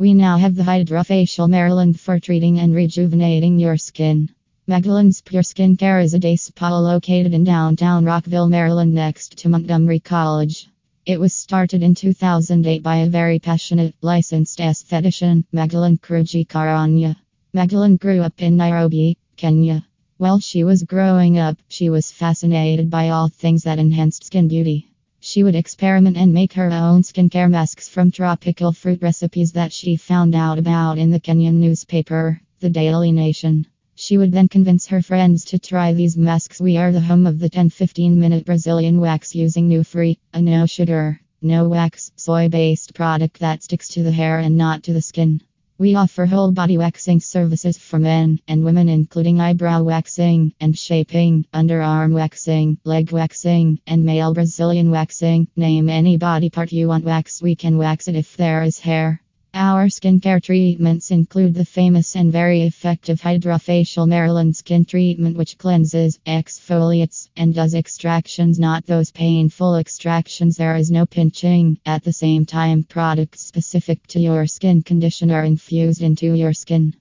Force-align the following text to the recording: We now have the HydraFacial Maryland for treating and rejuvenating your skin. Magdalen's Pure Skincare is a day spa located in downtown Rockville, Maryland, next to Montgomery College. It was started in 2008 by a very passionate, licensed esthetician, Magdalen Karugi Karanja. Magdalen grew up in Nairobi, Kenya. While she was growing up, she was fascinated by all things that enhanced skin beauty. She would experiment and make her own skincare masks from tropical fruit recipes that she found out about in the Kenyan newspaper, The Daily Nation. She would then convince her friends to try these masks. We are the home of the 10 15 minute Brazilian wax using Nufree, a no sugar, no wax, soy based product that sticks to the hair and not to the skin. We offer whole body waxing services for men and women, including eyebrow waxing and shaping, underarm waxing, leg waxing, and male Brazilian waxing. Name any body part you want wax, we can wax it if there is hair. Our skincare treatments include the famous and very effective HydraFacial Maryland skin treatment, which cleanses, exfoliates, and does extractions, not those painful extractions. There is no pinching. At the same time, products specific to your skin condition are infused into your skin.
We 0.00 0.14
now 0.14 0.38
have 0.38 0.54
the 0.54 0.62
HydraFacial 0.62 1.50
Maryland 1.50 1.98
for 1.98 2.20
treating 2.20 2.60
and 2.60 2.72
rejuvenating 2.72 3.58
your 3.58 3.76
skin. 3.76 4.28
Magdalen's 4.68 5.22
Pure 5.22 5.42
Skincare 5.42 6.04
is 6.04 6.14
a 6.14 6.20
day 6.20 6.36
spa 6.36 6.78
located 6.78 7.34
in 7.34 7.42
downtown 7.42 8.04
Rockville, 8.04 8.48
Maryland, 8.48 8.94
next 8.94 9.38
to 9.38 9.48
Montgomery 9.48 9.98
College. 9.98 10.68
It 11.04 11.18
was 11.18 11.34
started 11.34 11.82
in 11.82 11.96
2008 11.96 12.80
by 12.80 12.98
a 12.98 13.08
very 13.08 13.40
passionate, 13.40 13.96
licensed 14.00 14.60
esthetician, 14.60 15.42
Magdalen 15.50 15.98
Karugi 15.98 16.46
Karanja. 16.46 17.16
Magdalen 17.52 17.96
grew 17.96 18.22
up 18.22 18.40
in 18.40 18.56
Nairobi, 18.56 19.18
Kenya. 19.36 19.84
While 20.16 20.38
she 20.38 20.62
was 20.62 20.84
growing 20.84 21.38
up, 21.38 21.58
she 21.66 21.90
was 21.90 22.12
fascinated 22.12 22.88
by 22.88 23.08
all 23.08 23.30
things 23.30 23.64
that 23.64 23.80
enhanced 23.80 24.22
skin 24.22 24.46
beauty. 24.46 24.87
She 25.20 25.42
would 25.42 25.56
experiment 25.56 26.16
and 26.16 26.32
make 26.32 26.52
her 26.52 26.70
own 26.70 27.02
skincare 27.02 27.50
masks 27.50 27.88
from 27.88 28.12
tropical 28.12 28.72
fruit 28.72 29.02
recipes 29.02 29.50
that 29.52 29.72
she 29.72 29.96
found 29.96 30.32
out 30.34 30.58
about 30.58 30.96
in 30.96 31.10
the 31.10 31.18
Kenyan 31.18 31.54
newspaper, 31.54 32.40
The 32.60 32.70
Daily 32.70 33.10
Nation. 33.10 33.66
She 33.96 34.16
would 34.16 34.30
then 34.30 34.46
convince 34.46 34.86
her 34.86 35.02
friends 35.02 35.44
to 35.46 35.58
try 35.58 35.92
these 35.92 36.16
masks. 36.16 36.60
We 36.60 36.76
are 36.76 36.92
the 36.92 37.00
home 37.00 37.26
of 37.26 37.40
the 37.40 37.48
10 37.48 37.70
15 37.70 38.20
minute 38.20 38.44
Brazilian 38.44 39.00
wax 39.00 39.34
using 39.34 39.68
Nufree, 39.68 40.18
a 40.32 40.40
no 40.40 40.66
sugar, 40.66 41.20
no 41.42 41.68
wax, 41.68 42.12
soy 42.14 42.48
based 42.48 42.94
product 42.94 43.40
that 43.40 43.64
sticks 43.64 43.88
to 43.88 44.04
the 44.04 44.12
hair 44.12 44.38
and 44.38 44.56
not 44.56 44.84
to 44.84 44.92
the 44.92 45.02
skin. 45.02 45.40
We 45.80 45.94
offer 45.94 46.26
whole 46.26 46.50
body 46.50 46.76
waxing 46.76 47.20
services 47.20 47.78
for 47.78 48.00
men 48.00 48.40
and 48.48 48.64
women, 48.64 48.88
including 48.88 49.40
eyebrow 49.40 49.84
waxing 49.84 50.52
and 50.60 50.76
shaping, 50.76 51.44
underarm 51.54 52.12
waxing, 52.12 52.78
leg 52.82 53.12
waxing, 53.12 53.78
and 53.86 54.02
male 54.04 54.34
Brazilian 54.34 54.90
waxing. 54.90 55.46
Name 55.54 55.88
any 55.88 56.16
body 56.16 56.50
part 56.50 56.72
you 56.72 56.88
want 56.88 57.04
wax, 57.04 57.40
we 57.40 57.54
can 57.54 57.78
wax 57.78 58.08
it 58.08 58.16
if 58.16 58.36
there 58.36 58.64
is 58.64 58.80
hair. 58.80 59.22
Our 59.54 59.86
skincare 59.86 60.42
treatments 60.42 61.10
include 61.10 61.54
the 61.54 61.64
famous 61.64 62.14
and 62.16 62.30
very 62.30 62.62
effective 62.62 63.22
HydraFacial 63.22 64.06
Maryland 64.06 64.54
skin 64.54 64.84
treatment, 64.84 65.38
which 65.38 65.56
cleanses, 65.56 66.18
exfoliates, 66.26 67.30
and 67.34 67.54
does 67.54 67.74
extractions, 67.74 68.58
not 68.58 68.84
those 68.84 69.10
painful 69.10 69.76
extractions. 69.76 70.56
There 70.58 70.76
is 70.76 70.90
no 70.90 71.06
pinching. 71.06 71.78
At 71.86 72.04
the 72.04 72.12
same 72.12 72.44
time, 72.44 72.84
products 72.84 73.40
specific 73.40 74.06
to 74.08 74.20
your 74.20 74.46
skin 74.46 74.82
condition 74.82 75.30
are 75.30 75.44
infused 75.44 76.02
into 76.02 76.34
your 76.34 76.52
skin. 76.52 76.94